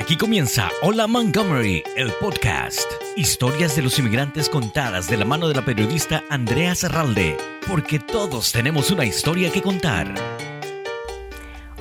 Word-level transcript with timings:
Aquí 0.00 0.16
comienza 0.16 0.70
Hola 0.82 1.06
Montgomery, 1.06 1.84
el 1.94 2.10
podcast. 2.12 2.90
Historias 3.16 3.76
de 3.76 3.82
los 3.82 3.98
inmigrantes 3.98 4.48
contadas 4.48 5.08
de 5.08 5.18
la 5.18 5.26
mano 5.26 5.46
de 5.46 5.54
la 5.54 5.62
periodista 5.62 6.22
Andrea 6.30 6.74
Serralde, 6.74 7.36
porque 7.68 7.98
todos 7.98 8.50
tenemos 8.50 8.90
una 8.90 9.04
historia 9.04 9.52
que 9.52 9.60
contar. 9.60 10.14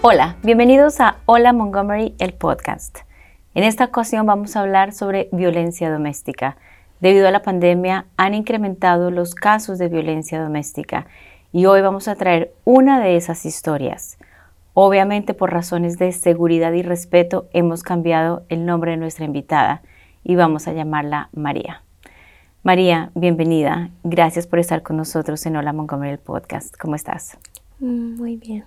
Hola, 0.02 0.36
bienvenidos 0.44 1.00
a 1.00 1.20
Hola 1.28 1.54
Montgomery, 1.54 2.14
el 2.20 2.34
podcast. 2.34 3.00
En 3.56 3.64
esta 3.64 3.86
ocasión 3.86 4.26
vamos 4.26 4.58
a 4.58 4.62
hablar 4.62 4.92
sobre 4.92 5.30
violencia 5.32 5.90
doméstica. 5.90 6.58
Debido 7.00 7.26
a 7.26 7.32
la 7.32 7.42
pandemia 7.42 8.06
han 8.18 8.34
incrementado 8.34 9.12
los 9.12 9.34
casos 9.34 9.80
de 9.80 9.88
violencia 9.88 10.44
doméstica 10.44 11.08
y 11.54 11.68
hoy 11.68 11.82
vamos 11.82 12.10
a 12.10 12.16
traer 12.16 12.54
una 12.66 13.00
de 13.00 13.16
esas 13.16 13.46
historias. 13.46 14.18
Obviamente 14.74 15.34
por 15.34 15.52
razones 15.52 15.98
de 15.98 16.12
seguridad 16.12 16.72
y 16.74 16.84
respeto 16.84 17.48
hemos 17.54 17.84
cambiado 17.84 18.44
el 18.50 18.66
nombre 18.66 18.92
de 18.92 18.98
nuestra 18.98 19.26
invitada 19.26 19.82
y 20.24 20.36
vamos 20.36 20.68
a 20.68 20.74
llamarla 20.74 21.30
María. 21.34 21.84
María, 22.62 23.12
bienvenida. 23.16 23.90
Gracias 24.04 24.46
por 24.46 24.60
estar 24.60 24.84
con 24.84 24.98
nosotros 24.98 25.46
en 25.46 25.56
Hola 25.56 25.74
Montgomery 25.74 26.12
el 26.12 26.20
podcast. 26.20 26.76
¿Cómo 26.78 26.96
estás? 26.96 27.38
Mm, 27.80 28.18
muy 28.18 28.36
bien. 28.36 28.66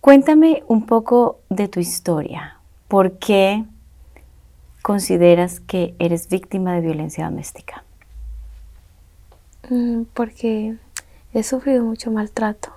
Cuéntame 0.00 0.62
un 0.66 0.86
poco 0.86 1.40
de 1.50 1.68
tu 1.68 1.78
historia. 1.78 2.58
¿Por 2.88 3.18
qué 3.18 3.64
consideras 4.82 5.60
que 5.60 5.94
eres 5.98 6.28
víctima 6.28 6.74
de 6.74 6.80
violencia 6.80 7.26
doméstica? 7.26 7.84
Mm, 9.70 10.02
porque 10.12 10.76
he 11.32 11.42
sufrido 11.42 11.84
mucho 11.84 12.10
maltrato 12.10 12.70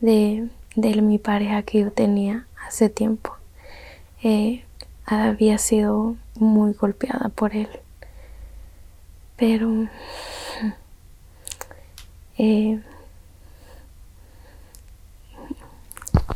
de 0.00 0.48
de 0.80 1.02
mi 1.02 1.18
pareja 1.18 1.62
que 1.62 1.80
yo 1.80 1.90
tenía 1.90 2.46
hace 2.64 2.88
tiempo. 2.88 3.36
Eh, 4.22 4.64
había 5.04 5.58
sido 5.58 6.14
muy 6.36 6.72
golpeada 6.72 7.30
por 7.30 7.56
él. 7.56 7.68
Pero 9.36 9.88
eh, 12.38 12.80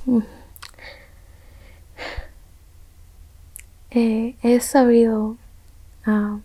eh, 3.91 4.35
he 4.43 4.61
sabido 4.61 5.37
ah, 6.05 6.41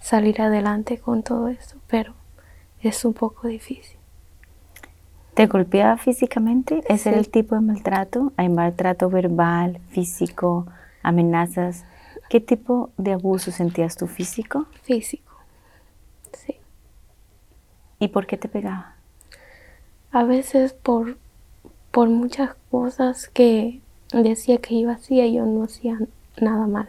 salir 0.00 0.40
adelante 0.40 0.98
con 0.98 1.22
todo 1.22 1.48
esto, 1.48 1.76
pero 1.86 2.14
es 2.80 3.04
un 3.04 3.12
poco 3.12 3.48
difícil. 3.48 3.95
¿Te 5.36 5.48
golpeaba 5.48 5.98
físicamente? 5.98 6.82
¿Ese 6.88 7.10
era 7.10 7.18
el 7.18 7.28
tipo 7.28 7.56
de 7.56 7.60
maltrato? 7.60 8.32
¿Hay 8.38 8.48
maltrato 8.48 9.10
verbal, 9.10 9.80
físico, 9.90 10.66
amenazas? 11.02 11.84
¿Qué 12.30 12.40
tipo 12.40 12.88
de 12.96 13.12
abuso 13.12 13.50
sentías 13.50 13.96
tú 13.96 14.06
físico? 14.06 14.64
Físico, 14.82 15.34
sí. 16.32 16.56
¿Y 17.98 18.08
por 18.08 18.26
qué 18.26 18.38
te 18.38 18.48
pegaba? 18.48 18.94
A 20.10 20.24
veces 20.24 20.72
por, 20.72 21.18
por 21.90 22.08
muchas 22.08 22.54
cosas 22.70 23.28
que 23.28 23.82
decía 24.14 24.56
que 24.56 24.80
yo 24.80 24.90
hacía, 24.90 25.26
yo 25.26 25.44
no 25.44 25.64
hacía 25.64 25.98
nada 26.40 26.66
mal. 26.66 26.88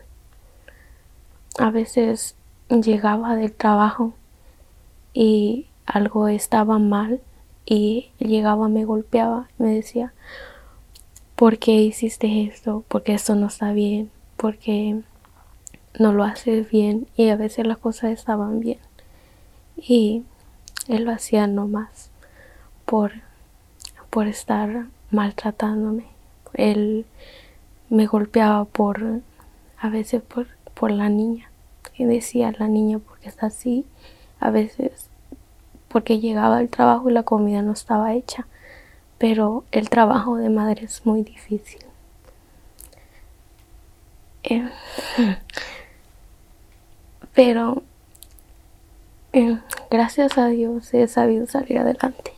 A 1.59 1.69
veces 1.69 2.37
llegaba 2.69 3.35
del 3.35 3.51
trabajo 3.51 4.13
y 5.13 5.67
algo 5.85 6.29
estaba 6.29 6.79
mal 6.79 7.19
y 7.69 8.11
llegaba, 8.17 8.69
me 8.69 8.85
golpeaba, 8.85 9.49
me 9.57 9.73
decía, 9.73 10.13
¿por 11.35 11.59
qué 11.59 11.73
hiciste 11.73 12.43
esto? 12.43 12.85
Porque 12.87 13.13
esto 13.13 13.35
no 13.35 13.47
está 13.47 13.73
bien, 13.73 14.09
porque 14.37 15.01
no 15.99 16.13
lo 16.13 16.23
haces 16.23 16.69
bien 16.71 17.07
y 17.17 17.27
a 17.27 17.35
veces 17.35 17.67
las 17.67 17.77
cosas 17.77 18.11
estaban 18.11 18.61
bien. 18.61 18.79
Y 19.75 20.23
él 20.87 21.03
lo 21.03 21.11
hacía 21.11 21.45
nomás 21.45 22.09
por, 22.85 23.11
por 24.09 24.27
estar 24.27 24.85
maltratándome. 25.11 26.05
Él 26.53 27.05
me 27.89 28.07
golpeaba 28.07 28.63
por, 28.63 29.19
a 29.77 29.89
veces 29.89 30.21
por, 30.21 30.47
por 30.73 30.91
la 30.91 31.09
niña. 31.09 31.51
Y 31.97 32.05
decía 32.05 32.53
la 32.57 32.69
niña 32.69 32.99
porque 32.99 33.27
está 33.27 33.47
así, 33.47 33.85
a 34.39 34.51
veces 34.51 35.06
porque 35.89 36.19
llegaba 36.19 36.59
el 36.59 36.69
trabajo 36.69 37.09
y 37.09 37.13
la 37.13 37.23
comida 37.23 37.61
no 37.61 37.73
estaba 37.73 38.13
hecha. 38.13 38.47
Pero 39.17 39.63
el 39.71 39.89
trabajo 39.89 40.37
de 40.37 40.49
madre 40.49 40.85
es 40.85 41.05
muy 41.05 41.23
difícil. 41.23 41.81
Eh, 44.43 44.69
pero 47.33 47.83
eh, 49.33 49.59
gracias 49.89 50.37
a 50.37 50.47
Dios 50.47 50.93
he 50.93 51.07
sabido 51.07 51.47
salir 51.47 51.79
adelante. 51.79 52.31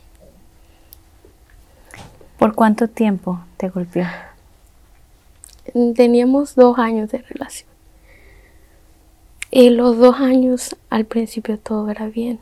¿Por 2.37 2.55
cuánto 2.55 2.87
tiempo 2.87 3.41
te 3.57 3.69
golpeó? 3.69 4.05
Teníamos 5.95 6.55
dos 6.55 6.79
años 6.79 7.11
de 7.11 7.19
relación. 7.19 7.69
Y 9.51 9.69
los 9.71 9.97
dos 9.97 10.15
años 10.15 10.75
al 10.89 11.05
principio 11.05 11.59
todo 11.59 11.89
era 11.89 12.07
bien. 12.07 12.39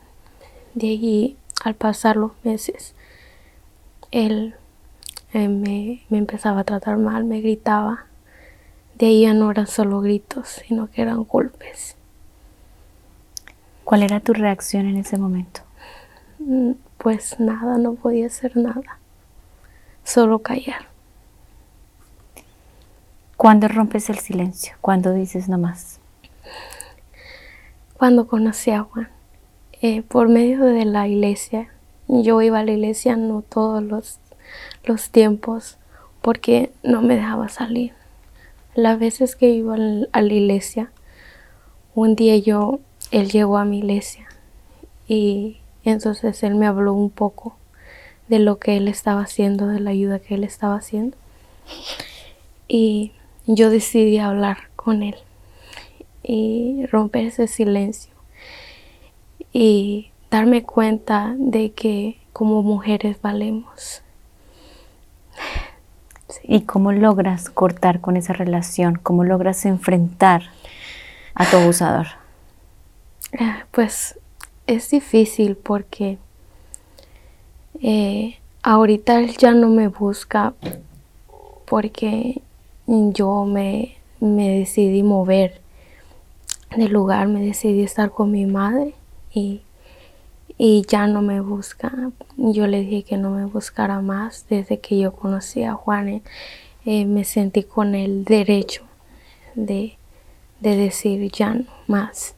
De 0.78 0.90
ahí, 0.90 1.36
al 1.64 1.74
pasar 1.74 2.14
los 2.14 2.30
meses, 2.44 2.94
él 4.12 4.54
eh, 5.32 5.48
me, 5.48 6.04
empezaba 6.08 6.60
a 6.60 6.64
tratar 6.64 6.98
mal, 6.98 7.24
me 7.24 7.40
gritaba. 7.40 8.04
De 8.94 9.06
ahí 9.06 9.22
ya 9.22 9.34
no 9.34 9.50
eran 9.50 9.66
solo 9.66 10.00
gritos, 10.00 10.62
sino 10.68 10.88
que 10.88 11.02
eran 11.02 11.24
golpes. 11.24 11.96
¿Cuál 13.82 14.04
era 14.04 14.20
tu 14.20 14.34
reacción 14.34 14.86
en 14.86 14.98
ese 14.98 15.18
momento? 15.18 15.62
Mm, 16.38 16.74
pues 16.96 17.40
nada, 17.40 17.76
no 17.78 17.94
podía 17.94 18.28
hacer 18.28 18.56
nada. 18.56 19.00
Solo 20.04 20.38
callar. 20.42 20.86
¿Cuándo 23.36 23.66
rompes 23.66 24.10
el 24.10 24.20
silencio? 24.20 24.76
¿Cuándo 24.80 25.12
dices 25.12 25.48
no 25.48 25.58
más? 25.58 25.98
Cuando 27.94 28.28
conocí 28.28 28.70
a 28.70 28.84
Juan. 28.84 29.17
Eh, 29.80 30.02
por 30.02 30.28
medio 30.28 30.64
de 30.64 30.84
la 30.84 31.06
iglesia. 31.06 31.68
Yo 32.08 32.42
iba 32.42 32.58
a 32.58 32.64
la 32.64 32.72
iglesia 32.72 33.14
no 33.14 33.42
todos 33.42 33.80
los, 33.80 34.18
los 34.84 35.10
tiempos 35.10 35.78
porque 36.20 36.72
no 36.82 37.00
me 37.00 37.14
dejaba 37.14 37.48
salir. 37.48 37.92
Las 38.74 38.98
veces 38.98 39.36
que 39.36 39.50
iba 39.50 39.76
a 39.76 40.20
la 40.20 40.32
iglesia, 40.32 40.90
un 41.94 42.16
día 42.16 42.36
yo, 42.38 42.80
él 43.12 43.30
llegó 43.30 43.56
a 43.56 43.64
mi 43.64 43.78
iglesia 43.78 44.26
y 45.06 45.58
entonces 45.84 46.42
él 46.42 46.56
me 46.56 46.66
habló 46.66 46.92
un 46.92 47.10
poco 47.10 47.56
de 48.26 48.40
lo 48.40 48.58
que 48.58 48.76
él 48.78 48.88
estaba 48.88 49.22
haciendo, 49.22 49.68
de 49.68 49.78
la 49.78 49.90
ayuda 49.90 50.18
que 50.18 50.34
él 50.34 50.42
estaba 50.42 50.74
haciendo. 50.74 51.16
Y 52.66 53.12
yo 53.46 53.70
decidí 53.70 54.18
hablar 54.18 54.58
con 54.74 55.04
él 55.04 55.14
y 56.24 56.84
romper 56.86 57.26
ese 57.26 57.46
silencio 57.46 58.17
y 59.52 60.10
darme 60.30 60.62
cuenta 60.62 61.34
de 61.38 61.72
que 61.72 62.18
como 62.32 62.62
mujeres 62.62 63.20
valemos. 63.20 64.02
¿Y 66.42 66.62
cómo 66.62 66.92
logras 66.92 67.50
cortar 67.50 68.00
con 68.00 68.16
esa 68.16 68.32
relación? 68.32 68.96
¿Cómo 68.96 69.24
logras 69.24 69.64
enfrentar 69.66 70.42
a 71.34 71.44
tu 71.46 71.56
abusador? 71.56 72.06
Pues 73.70 74.18
es 74.66 74.90
difícil 74.90 75.56
porque 75.56 76.18
eh, 77.80 78.38
ahorita 78.62 79.18
él 79.20 79.36
ya 79.36 79.52
no 79.52 79.68
me 79.68 79.88
busca 79.88 80.54
porque 81.66 82.42
yo 82.86 83.44
me, 83.44 83.96
me 84.20 84.58
decidí 84.58 85.02
mover 85.02 85.60
de 86.76 86.88
lugar, 86.88 87.28
me 87.28 87.40
decidí 87.40 87.82
estar 87.82 88.10
con 88.10 88.32
mi 88.32 88.46
madre 88.46 88.94
y, 89.32 89.62
ya 90.88 91.06
no 91.06 91.22
me 91.22 91.40
busca. 91.40 91.92
Yo 92.36 92.66
le 92.66 92.80
dije 92.80 93.02
que 93.04 93.16
no 93.16 93.30
me 93.30 93.44
buscara 93.46 94.00
más. 94.00 94.46
Desde 94.48 94.80
que 94.80 94.98
yo 94.98 95.12
conocí 95.12 95.62
a 95.64 95.74
Juan, 95.74 96.22
eh, 96.84 97.04
me 97.04 97.24
sentí 97.24 97.62
con 97.62 97.94
el 97.94 98.24
derecho 98.24 98.82
de, 99.54 99.96
decir 100.60 101.30
ya 101.30 101.54
no 101.54 101.64
más. 101.86 102.34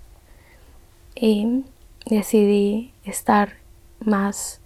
Y 1.14 1.64
decidí 2.06 2.92
estar 3.04 3.54
más 4.00 4.60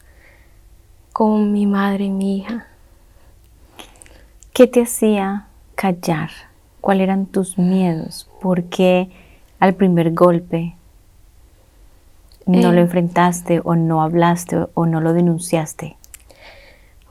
con 1.12 1.52
mi 1.52 1.66
madre 1.66 2.04
y 2.04 2.10
mi 2.10 2.38
hija. 2.38 2.66
¿Qué 4.52 4.66
te 4.66 4.82
hacía 4.82 5.48
callar? 5.74 6.30
¿Cuáles 6.80 7.04
eran 7.04 7.26
tus 7.26 7.58
miedos? 7.58 8.28
¿Por 8.40 8.64
qué 8.64 9.10
al 9.58 9.74
primer 9.74 10.12
golpe 10.12 10.76
no 12.46 12.72
lo 12.72 12.78
eh. 12.78 12.82
enfrentaste 12.82 13.60
o 13.64 13.74
no 13.74 14.02
hablaste 14.02 14.66
o 14.74 14.86
no 14.86 15.00
lo 15.00 15.12
denunciaste? 15.12 15.96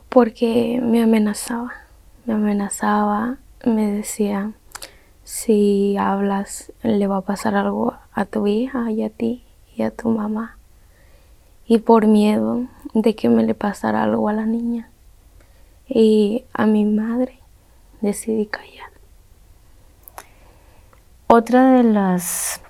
Porque 0.09 0.79
me 0.83 1.01
amenazaba, 1.01 1.71
me 2.25 2.33
amenazaba, 2.33 3.37
me 3.65 3.91
decía, 3.91 4.51
si 5.23 5.97
hablas 5.97 6.71
le 6.83 7.07
va 7.07 7.17
a 7.17 7.21
pasar 7.21 7.55
algo 7.55 7.95
a 8.13 8.25
tu 8.25 8.45
hija 8.47 8.91
y 8.91 9.03
a 9.03 9.09
ti 9.09 9.43
y 9.75 9.83
a 9.83 9.91
tu 9.91 10.09
mamá. 10.09 10.57
Y 11.65 11.79
por 11.79 12.07
miedo 12.07 12.65
de 12.93 13.15
que 13.15 13.29
me 13.29 13.43
le 13.43 13.55
pasara 13.55 14.03
algo 14.03 14.29
a 14.29 14.33
la 14.33 14.45
niña 14.45 14.89
y 15.87 16.45
a 16.53 16.65
mi 16.65 16.85
madre 16.85 17.39
decidí 18.01 18.45
callar. 18.45 18.91
Otra 21.27 21.71
de 21.71 21.83
las 21.83 22.61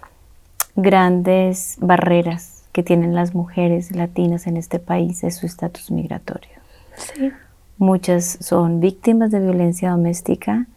grandes 0.76 1.76
barreras 1.80 2.53
que 2.74 2.84
tienen 2.84 3.16
las 3.16 3.34
mujeres 3.34 3.96
latinas 3.96 4.48
en 4.48 4.58
este 4.58 4.80
país 4.80 5.24
es 5.24 5.38
su 5.38 5.46
estatus 5.46 5.92
migratorio. 5.92 6.52
Sí. 6.98 7.32
Muchas 7.78 8.38
son 8.42 8.80
víctimas 8.80 9.32
de 9.32 9.40
violencia 9.40 9.92
doméstica 9.92 10.68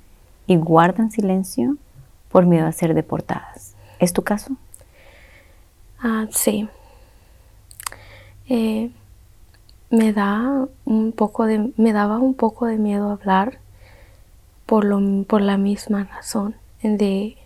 y 0.46 0.56
guardan 0.56 1.10
silencio 1.10 1.76
por 2.30 2.46
miedo 2.46 2.66
a 2.66 2.72
ser 2.72 2.94
deportadas. 2.94 3.74
¿Es 3.98 4.12
tu 4.12 4.22
caso? 4.22 4.52
Ah, 5.98 6.26
sí. 6.30 6.68
Eh, 8.48 8.90
me 9.90 10.12
da 10.12 10.68
un 10.84 11.12
poco 11.12 11.46
de, 11.46 11.72
me 11.76 11.92
daba 11.92 12.18
un 12.18 12.34
poco 12.34 12.66
de 12.66 12.76
miedo 12.76 13.10
hablar 13.10 13.58
por, 14.66 14.84
lo, 14.84 15.24
por 15.24 15.40
la 15.40 15.56
misma 15.56 16.04
razón 16.04 16.54
de, 16.82 17.36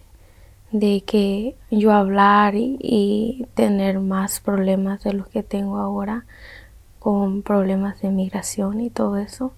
de 0.72 1.02
que 1.02 1.56
yo 1.70 1.92
hablar 1.92 2.54
y, 2.56 3.46
tener 3.54 4.00
más 4.00 4.40
problemas 4.40 5.02
de 5.02 5.12
los 5.12 5.28
que 5.28 5.42
tengo 5.42 5.78
ahora 5.78 6.24
con 6.98 7.42
problemas 7.42 8.00
de 8.00 8.10
migración 8.10 8.80
y 8.80 8.90
todo 8.90 9.16
eso. 9.16 9.52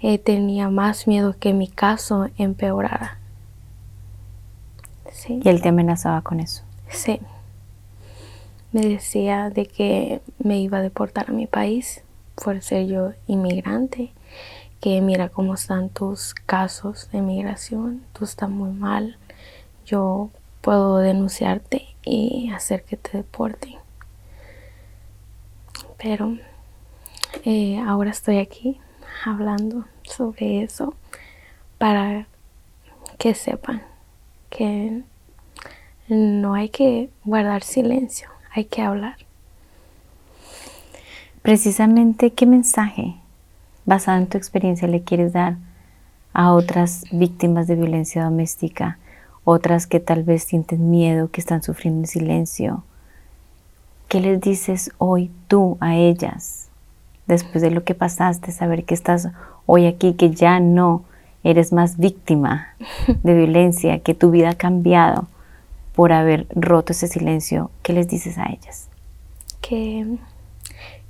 Eh, 0.00 0.18
tenía 0.18 0.68
más 0.68 1.06
miedo 1.06 1.36
que 1.38 1.52
mi 1.52 1.68
caso 1.68 2.28
empeorara. 2.36 3.18
¿Y 5.28 5.48
él 5.48 5.60
te 5.60 5.70
amenazaba 5.70 6.22
con 6.22 6.40
eso? 6.40 6.62
Sí. 6.90 7.20
Me 8.70 8.82
decía 8.82 9.50
de 9.50 9.66
que 9.66 10.20
me 10.38 10.60
iba 10.60 10.78
a 10.78 10.82
deportar 10.82 11.30
a 11.30 11.32
mi 11.32 11.46
país 11.46 12.02
por 12.34 12.60
ser 12.62 12.86
yo 12.86 13.12
inmigrante, 13.26 14.12
que 14.80 15.00
mira 15.00 15.28
cómo 15.28 15.54
están 15.54 15.88
tus 15.88 16.34
casos 16.34 17.08
de 17.10 17.22
migración, 17.22 18.02
tú 18.12 18.24
estás 18.24 18.48
muy 18.48 18.70
mal, 18.70 19.16
yo 19.88 20.30
puedo 20.60 20.98
denunciarte 20.98 21.86
y 22.04 22.50
hacer 22.50 22.84
que 22.84 22.96
te 22.96 23.16
deporten. 23.18 23.74
Pero 25.96 26.36
eh, 27.44 27.80
ahora 27.80 28.10
estoy 28.10 28.38
aquí 28.38 28.80
hablando 29.24 29.84
sobre 30.02 30.62
eso 30.62 30.94
para 31.78 32.26
que 33.18 33.34
sepan 33.34 33.82
que 34.50 35.02
no 36.08 36.54
hay 36.54 36.68
que 36.68 37.10
guardar 37.24 37.62
silencio 37.62 38.28
hay 38.58 38.64
que 38.64 38.82
hablar. 38.82 39.16
Precisamente, 41.42 42.32
¿qué 42.32 42.46
mensaje 42.46 43.14
basado 43.86 44.18
en 44.18 44.26
tu 44.26 44.36
experiencia 44.36 44.88
le 44.88 45.02
quieres 45.02 45.32
dar 45.32 45.56
a 46.32 46.52
otras 46.52 47.04
víctimas 47.10 47.66
de 47.66 47.76
violencia 47.76 48.24
doméstica, 48.24 48.98
otras 49.48 49.86
que 49.86 50.00
tal 50.00 50.22
vez 50.24 50.44
sienten 50.44 50.90
miedo, 50.90 51.30
que 51.30 51.40
están 51.40 51.62
sufriendo 51.62 52.00
en 52.00 52.06
silencio? 52.06 52.84
¿Qué 54.08 54.20
les 54.20 54.40
dices 54.40 54.90
hoy 54.98 55.30
tú 55.48 55.76
a 55.80 55.96
ellas 55.96 56.68
después 57.26 57.62
de 57.62 57.70
lo 57.70 57.84
que 57.84 57.94
pasaste, 57.94 58.52
saber 58.52 58.84
que 58.84 58.94
estás 58.94 59.28
hoy 59.66 59.86
aquí, 59.86 60.14
que 60.14 60.30
ya 60.30 60.60
no 60.60 61.04
eres 61.44 61.72
más 61.72 61.98
víctima 61.98 62.68
de 63.22 63.34
violencia, 63.38 64.00
que 64.00 64.14
tu 64.14 64.30
vida 64.30 64.50
ha 64.50 64.54
cambiado? 64.54 65.28
por 65.98 66.12
haber 66.12 66.46
roto 66.54 66.92
ese 66.92 67.08
silencio, 67.08 67.72
¿qué 67.82 67.92
les 67.92 68.06
dices 68.06 68.38
a 68.38 68.46
ellas? 68.52 68.88
Que, 69.60 70.06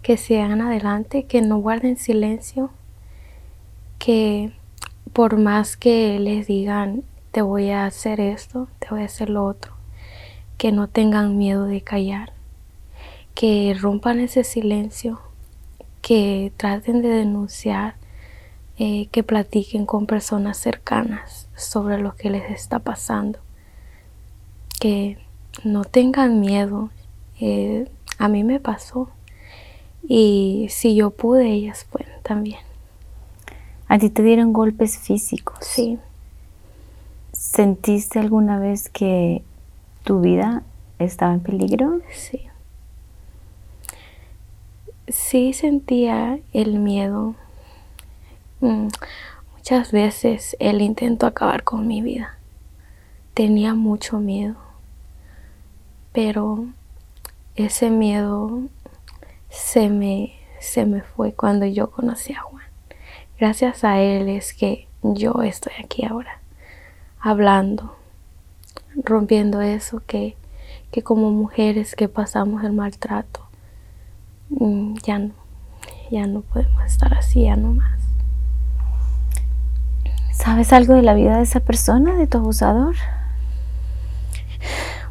que 0.00 0.16
sigan 0.16 0.62
adelante, 0.62 1.24
que 1.24 1.42
no 1.42 1.58
guarden 1.58 1.98
silencio, 1.98 2.70
que 3.98 4.50
por 5.12 5.36
más 5.36 5.76
que 5.76 6.18
les 6.18 6.46
digan 6.46 7.02
te 7.30 7.42
voy 7.42 7.70
a 7.70 7.86
hacer 7.86 8.20
esto, 8.20 8.68
te 8.78 8.88
voy 8.90 9.02
a 9.02 9.06
hacer 9.06 9.30
lo 9.30 9.44
otro, 9.44 9.72
que 10.56 10.72
no 10.72 10.88
tengan 10.88 11.36
miedo 11.36 11.64
de 11.64 11.80
callar, 11.80 12.32
que 13.34 13.76
rompan 13.78 14.20
ese 14.20 14.44
silencio, 14.44 15.20
que 16.02 16.52
traten 16.56 17.02
de 17.02 17.08
denunciar, 17.08 17.96
eh, 18.78 19.08
que 19.10 19.22
platiquen 19.22 19.86
con 19.86 20.06
personas 20.06 20.56
cercanas 20.56 21.48
sobre 21.56 21.98
lo 21.98 22.14
que 22.14 22.30
les 22.30 22.50
está 22.50 22.78
pasando 22.78 23.40
que 24.78 25.18
no 25.64 25.84
tengan 25.84 26.40
miedo. 26.40 26.90
Eh, 27.40 27.88
a 28.18 28.28
mí 28.28 28.44
me 28.44 28.60
pasó. 28.60 29.10
Y 30.06 30.68
si 30.70 30.94
yo 30.94 31.10
pude, 31.10 31.50
ellas 31.50 31.86
pueden 31.90 32.22
también. 32.22 32.60
¿A 33.88 33.98
ti 33.98 34.10
te 34.10 34.22
dieron 34.22 34.52
golpes 34.52 34.98
físicos? 34.98 35.58
Sí. 35.62 35.98
¿Sentiste 37.52 38.18
alguna 38.18 38.58
vez 38.58 38.88
que 38.88 39.42
tu 40.04 40.20
vida 40.20 40.62
estaba 40.98 41.34
en 41.34 41.40
peligro? 41.40 42.00
Sí. 42.12 42.42
Sí 45.08 45.52
sentía 45.52 46.38
el 46.52 46.78
miedo. 46.78 47.34
Mm, 48.60 48.88
muchas 49.54 49.92
veces 49.92 50.56
él 50.58 50.82
intentó 50.82 51.26
acabar 51.26 51.64
con 51.64 51.86
mi 51.86 52.02
vida. 52.02 52.38
Tenía 53.34 53.74
mucho 53.74 54.18
miedo 54.18 54.68
pero 56.18 56.66
ese 57.54 57.90
miedo 57.90 58.62
se 59.50 59.88
me, 59.88 60.34
se 60.58 60.84
me 60.84 61.00
fue 61.00 61.32
cuando 61.32 61.64
yo 61.64 61.92
conocí 61.92 62.32
a 62.32 62.40
Juan. 62.40 62.64
Gracias 63.38 63.84
a 63.84 64.00
él 64.00 64.28
es 64.28 64.52
que 64.52 64.88
yo 65.02 65.42
estoy 65.44 65.74
aquí 65.80 66.04
ahora, 66.04 66.40
hablando, 67.20 67.94
rompiendo 69.04 69.60
eso 69.60 70.02
que, 70.06 70.36
que 70.90 71.02
como 71.02 71.30
mujeres 71.30 71.94
que 71.94 72.08
pasamos 72.08 72.64
el 72.64 72.72
maltrato, 72.72 73.40
mm, 74.50 74.94
ya 75.02 75.18
no, 75.18 75.34
ya 76.10 76.26
no 76.26 76.42
podemos 76.42 76.84
estar 76.84 77.14
así, 77.14 77.44
ya 77.44 77.56
no 77.56 77.72
más. 77.74 77.98
¿Sabes 80.32 80.72
algo 80.72 80.94
de 80.94 81.02
la 81.02 81.14
vida 81.14 81.36
de 81.36 81.42
esa 81.42 81.60
persona, 81.60 82.14
de 82.14 82.28
tu 82.28 82.38
abusador? 82.38 82.94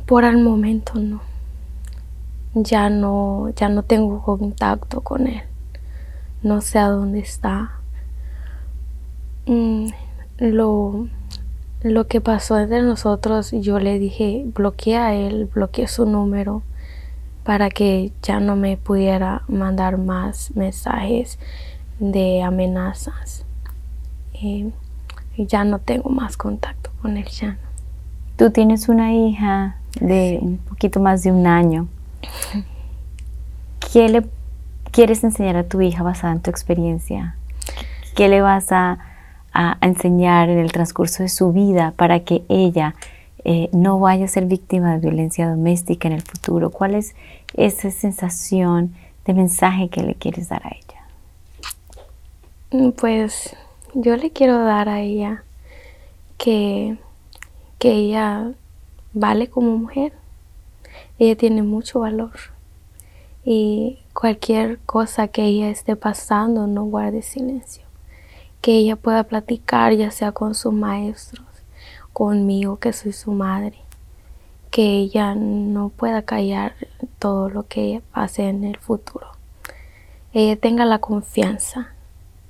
Por 0.05 0.23
el 0.23 0.37
momento 0.37 0.93
no. 0.95 1.21
Ya 2.53 2.89
no, 2.89 3.49
ya 3.55 3.67
no 3.67 3.83
tengo 3.83 4.23
contacto 4.23 5.01
con 5.01 5.27
él. 5.27 5.43
No 6.43 6.61
sé 6.61 6.79
a 6.79 6.87
dónde 6.87 7.19
está. 7.19 7.73
Mm, 9.47 9.89
lo, 10.37 11.07
lo 11.81 12.07
que 12.07 12.21
pasó 12.21 12.57
entre 12.57 12.81
nosotros, 12.81 13.51
yo 13.51 13.79
le 13.79 13.99
dije, 13.99 14.43
bloqueé 14.53 14.97
a 14.97 15.13
él, 15.13 15.49
bloqueé 15.53 15.87
su 15.87 16.05
número 16.05 16.63
para 17.43 17.69
que 17.69 18.11
ya 18.21 18.39
no 18.39 18.55
me 18.55 18.77
pudiera 18.77 19.43
mandar 19.47 19.97
más 19.97 20.51
mensajes 20.55 21.39
de 21.99 22.41
amenazas. 22.41 23.45
Y 24.33 24.71
ya 25.37 25.63
no 25.63 25.79
tengo 25.79 26.09
más 26.09 26.35
contacto 26.37 26.91
con 27.01 27.17
él, 27.17 27.25
ya 27.27 27.57
Tú 28.37 28.51
tienes 28.51 28.87
una 28.87 29.13
hija 29.13 29.77
de 29.99 30.37
un 30.41 30.57
poquito 30.57 30.99
más 30.99 31.23
de 31.23 31.31
un 31.31 31.47
año. 31.47 31.87
¿Qué 33.91 34.09
le 34.09 34.27
quieres 34.91 35.23
enseñar 35.23 35.55
a 35.55 35.63
tu 35.63 35.81
hija 35.81 36.03
basada 36.03 36.33
en 36.33 36.41
tu 36.41 36.51
experiencia? 36.51 37.35
¿Qué 38.15 38.29
le 38.29 38.41
vas 38.41 38.71
a, 38.71 38.99
enseñar 39.81 40.49
en 40.49 40.59
el 40.59 40.71
transcurso 40.71 41.23
de 41.23 41.29
su 41.29 41.51
vida 41.51 41.93
para 41.95 42.19
que 42.21 42.43
ella 42.49 42.95
eh, 43.43 43.69
no 43.71 43.99
vaya 43.99 44.25
a 44.25 44.27
ser 44.27 44.45
víctima 44.45 44.93
de 44.93 44.99
violencia 44.99 45.49
doméstica 45.49 46.07
en 46.07 46.13
el 46.15 46.21
futuro? 46.21 46.69
¿Cuál 46.69 46.95
es 46.95 47.15
esa 47.53 47.91
sensación 47.91 48.93
de 49.25 49.33
mensaje 49.33 49.89
que 49.89 50.03
le 50.03 50.15
quieres 50.15 50.49
dar 50.49 50.65
a 50.65 50.69
ella? 50.69 50.87
Mm, 52.71 52.91
pues 52.91 53.55
yo 53.93 54.17
le 54.17 54.31
quiero 54.31 54.63
dar 54.63 54.89
a 54.89 54.99
ella 55.01 55.43
que, 56.37 56.97
que 57.79 57.91
ella 57.91 58.51
vale 59.13 59.47
como 59.49 59.77
mujer. 59.77 60.13
Ella 61.19 61.35
tiene 61.35 61.63
mucho 61.63 62.01
valor. 62.01 62.33
Y 63.45 63.99
cualquier 64.13 64.79
cosa 64.79 65.29
que 65.29 65.45
ella 65.45 65.69
esté 65.69 65.95
pasando, 65.95 66.67
no 66.67 66.83
guarde 66.83 67.21
silencio. 67.21 67.86
Que 68.67 68.73
ella 68.73 68.97
pueda 68.97 69.23
platicar, 69.23 69.93
ya 69.93 70.11
sea 70.11 70.33
con 70.33 70.53
sus 70.53 70.73
maestros, 70.73 71.47
conmigo, 72.11 72.79
que 72.79 72.91
soy 72.91 73.13
su 73.13 73.31
madre. 73.31 73.77
Que 74.71 74.97
ella 74.97 75.35
no 75.35 75.87
pueda 75.87 76.23
callar 76.23 76.75
todo 77.17 77.47
lo 77.47 77.65
que 77.65 78.01
pase 78.11 78.49
en 78.49 78.65
el 78.65 78.75
futuro. 78.75 79.27
Ella 80.33 80.57
tenga 80.57 80.83
la 80.83 80.99
confianza 80.99 81.93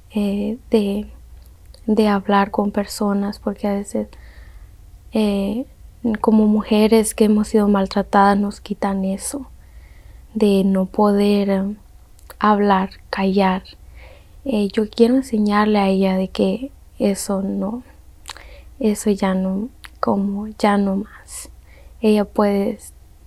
eh, 0.09 0.57
de, 0.71 1.07
de 1.86 2.07
hablar 2.07 2.50
con 2.50 2.71
personas, 2.71 3.38
porque 3.38 3.67
a 3.67 3.75
veces 3.75 4.07
eh, 5.12 5.67
como 6.19 6.47
mujeres 6.47 7.13
que 7.13 7.25
hemos 7.25 7.50
sido 7.50 7.67
maltratadas 7.67 8.39
nos 8.39 8.59
quitan 8.59 9.05
eso, 9.05 9.51
de 10.33 10.63
no 10.63 10.88
poder 10.88 11.51
eh, 11.51 11.75
hablar, 12.39 12.89
callar. 13.12 13.62
Eh, 14.46 14.70
yo 14.72 14.89
quiero 14.89 15.15
enseñarle 15.15 15.79
a 15.79 15.88
ella 15.88 16.15
de 16.15 16.29
que 16.29 16.72
eso 17.00 17.41
no, 17.41 17.84
eso 18.79 19.10
ya 19.10 19.34
no, 19.34 19.70
como 20.00 20.48
ya 20.60 20.77
no 20.77 20.98
más. 20.98 21.50
Ella 22.01 22.25
puede 22.25 22.79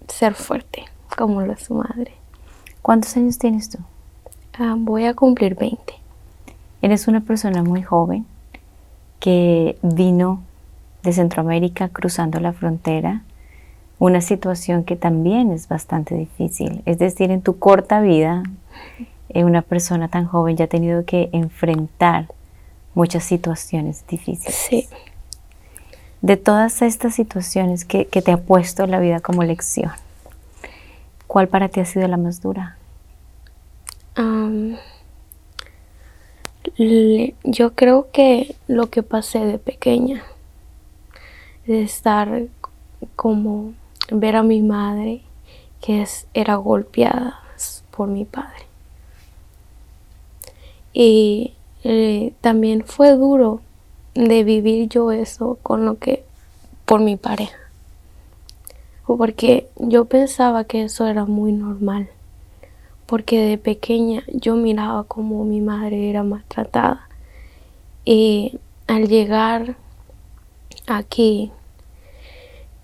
ser 0.08 0.34
fuerte 0.34 0.84
como 1.16 1.42
lo 1.42 1.52
es 1.52 1.64
su 1.64 1.74
madre. 1.74 2.12
¿Cuántos 2.82 3.16
años 3.16 3.38
tienes 3.38 3.68
tú? 3.68 3.78
Ah, 4.58 4.74
voy 4.76 5.04
a 5.04 5.14
cumplir 5.14 5.54
20. 5.54 5.94
Eres 6.82 7.08
una 7.08 7.20
persona 7.20 7.62
muy 7.62 7.82
joven 7.82 8.26
que 9.18 9.78
vino 9.82 10.42
de 11.02 11.12
Centroamérica 11.12 11.88
cruzando 11.88 12.40
la 12.40 12.52
frontera, 12.52 13.22
una 13.98 14.20
situación 14.22 14.84
que 14.84 14.96
también 14.96 15.50
es 15.52 15.68
bastante 15.68 16.14
difícil. 16.14 16.82
Es 16.86 16.98
decir, 16.98 17.30
en 17.30 17.42
tu 17.42 17.58
corta 17.58 18.00
vida, 18.00 18.42
eh, 19.34 19.44
una 19.44 19.62
persona 19.62 20.08
tan 20.08 20.26
joven 20.26 20.56
ya 20.56 20.64
ha 20.66 20.68
tenido 20.68 21.04
que 21.04 21.28
enfrentar 21.32 22.26
muchas 22.94 23.24
situaciones 23.24 24.04
difíciles. 24.06 24.54
Sí. 24.54 24.88
De 26.22 26.36
todas 26.36 26.82
estas 26.82 27.14
situaciones 27.14 27.84
que, 27.84 28.06
que 28.06 28.20
te 28.22 28.32
ha 28.32 28.36
puesto 28.36 28.86
la 28.86 29.00
vida 29.00 29.20
como 29.20 29.42
lección, 29.42 29.92
¿cuál 31.26 31.48
para 31.48 31.68
ti 31.68 31.80
ha 31.80 31.84
sido 31.84 32.06
la 32.08 32.16
más 32.16 32.40
dura? 32.40 32.76
Le- 36.76 37.34
yo 37.44 37.74
creo 37.74 38.10
que 38.12 38.54
lo 38.68 38.90
que 38.90 39.02
pasé 39.02 39.40
de 39.40 39.58
pequeña, 39.58 40.22
de 41.66 41.82
estar 41.82 42.42
como 43.16 43.72
ver 44.10 44.36
a 44.36 44.42
mi 44.42 44.60
madre 44.62 45.22
que 45.80 46.02
es, 46.02 46.26
era 46.34 46.56
golpeada 46.56 47.40
por 47.90 48.08
mi 48.08 48.24
padre. 48.24 48.66
Y 50.92 51.54
eh, 51.84 52.32
también 52.40 52.84
fue 52.84 53.16
duro 53.16 53.60
de 54.14 54.44
vivir 54.44 54.88
yo 54.88 55.12
eso 55.12 55.58
con 55.62 55.84
lo 55.84 55.98
que 55.98 56.24
por 56.84 57.00
mi 57.00 57.16
pareja. 57.16 57.56
Porque 59.06 59.68
yo 59.76 60.04
pensaba 60.04 60.64
que 60.64 60.84
eso 60.84 61.06
era 61.06 61.24
muy 61.24 61.52
normal 61.52 62.08
porque 63.10 63.40
de 63.40 63.58
pequeña 63.58 64.22
yo 64.32 64.54
miraba 64.54 65.02
como 65.02 65.44
mi 65.44 65.60
madre 65.60 66.08
era 66.10 66.22
maltratada. 66.22 67.08
Y 68.04 68.60
al 68.86 69.08
llegar 69.08 69.74
aquí 70.86 71.50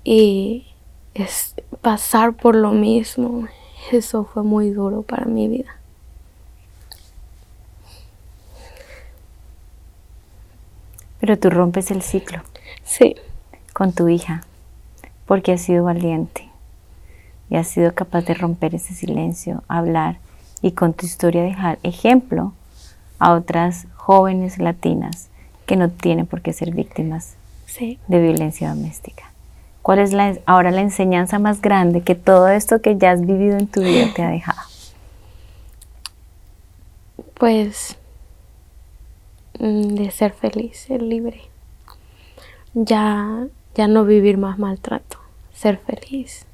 y 0.03 0.67
pasar 1.81 2.35
por 2.35 2.57
lo 2.57 2.73
mismo, 2.73 3.47
eso 3.93 4.25
fue 4.25 4.43
muy 4.43 4.71
duro 4.71 5.03
para 5.03 5.27
mi 5.27 5.47
vida. 5.47 5.76
Pero 11.21 11.39
tú 11.39 11.51
rompes 11.51 11.91
el 11.91 12.03
ciclo 12.03 12.43
Sí, 12.85 13.17
con 13.73 13.93
tu 13.93 14.09
hija 14.09 14.43
porque 15.27 15.53
has 15.53 15.61
sido 15.61 15.85
valiente 15.85 16.49
y 17.51 17.57
has 17.57 17.69
sido 17.69 17.95
capaz 17.95 18.23
de 18.23 18.35
romper 18.35 18.75
ese 18.75 18.95
silencio, 18.95 19.63
hablar 19.69 20.19
y 20.63 20.73
con 20.73 20.95
tu 20.95 21.05
historia 21.07 21.43
dejar 21.43 21.79
ejemplo 21.83 22.53
a 23.19 23.33
otras 23.33 23.87
jóvenes 23.95 24.59
latinas 24.59 25.29
que 25.67 25.77
no 25.77 25.91
tienen 25.91 26.27
por 26.27 26.43
qué 26.43 26.53
ser 26.53 26.73
víctimas 26.73 27.35
sí. 27.67 27.99
de 28.07 28.21
violencia 28.21 28.71
doméstica. 28.71 29.25
¿Cuál 29.83 30.01
es 30.01 30.13
la, 30.13 30.37
ahora 30.47 30.71
la 30.71 30.81
enseñanza 30.81 31.39
más 31.39 31.61
grande 31.61 32.01
que 32.03 32.15
todo 32.15 32.49
esto 32.49 32.81
que 32.81 32.97
ya 32.97 33.13
has 33.13 33.25
vivido 33.25 33.57
en 33.59 33.69
tu 33.69 33.83
vida 33.83 34.07
te 34.15 34.23
ha 34.23 34.31
dejado? 34.31 34.61
Pues 37.35 37.97
de 39.59 40.11
ser 40.11 40.33
feliz, 40.33 40.79
ser 40.79 41.03
libre. 41.03 41.43
Ya, 42.75 43.47
ya 43.75 43.89
no 43.89 44.05
vivir 44.05 44.39
más 44.39 44.59
maltrato, 44.59 45.19
ser 45.53 45.79
feliz 45.79 46.47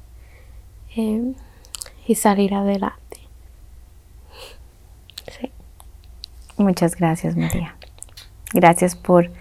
eh, 0.95 1.33
y 2.07 2.15
salir 2.15 2.53
adelante. 2.53 3.19
Sí. 5.27 5.51
Muchas 6.57 6.95
gracias, 6.95 7.35
María. 7.35 7.75
Gracias 8.53 8.95
por, 8.95 9.31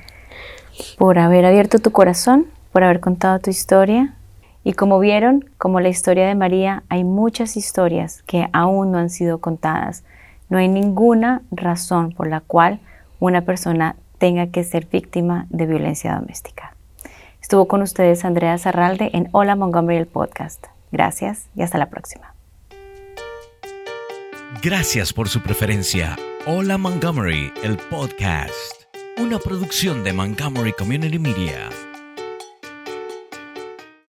por 0.99 1.19
haber 1.19 1.45
abierto 1.45 1.79
tu 1.79 1.93
corazón, 1.93 2.47
por 2.73 2.83
haber 2.83 3.01
contado 3.01 3.39
tu 3.39 3.51
historia. 3.51 4.15
Y 4.65 4.75
como 4.75 4.99
vieron, 5.01 5.45
como 5.59 5.81
la 5.81 5.89
historia 5.89 6.27
de 6.27 6.35
María, 6.35 6.85
hay 6.89 7.05
muchas 7.05 7.57
historias 7.57 8.23
que 8.23 8.49
aún 8.53 8.93
no 8.93 8.99
han 8.99 9.11
sido 9.11 9.39
contadas. 9.39 10.05
No 10.49 10.59
hay 10.59 10.69
ninguna 10.69 11.43
razón 11.51 12.13
por 12.13 12.29
la 12.29 12.41
cual 12.41 12.81
una 13.27 13.43
persona 13.43 13.95
tenga 14.19 14.49
que 14.49 14.65
ser 14.65 14.87
víctima 14.87 15.47
de 15.49 15.67
violencia 15.67 16.15
doméstica. 16.15 16.75
Estuvo 17.41 17.69
con 17.69 17.83
ustedes 17.83 18.25
Andrea 18.25 18.59
Zarralde 18.59 19.11
en 19.13 19.29
Hola 19.33 19.55
Montgomery 19.55 19.99
el 19.99 20.07
podcast. 20.07 20.67
Gracias 20.91 21.47
y 21.55 21.63
hasta 21.63 21.79
la 21.79 21.89
próxima. 21.89 22.35
Gracias 24.61 25.13
por 25.13 25.29
su 25.29 25.41
preferencia. 25.41 26.17
Hola 26.47 26.79
Montgomery, 26.79 27.53
el 27.63 27.77
podcast. 27.77 28.83
Una 29.19 29.39
producción 29.39 30.03
de 30.03 30.13
Montgomery 30.13 30.73
Community 30.73 31.19
Media. 31.19 31.69